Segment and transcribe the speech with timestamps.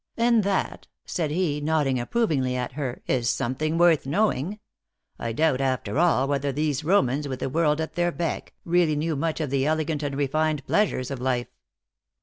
[0.17, 4.59] "And that," said he, nodding approvingly at her, "is someihing worth knowing.
[5.19, 9.15] I doubt, after all, whether these Romans, with the world at their beck, really knew
[9.15, 11.49] much of the elegant and refined pleasures of life.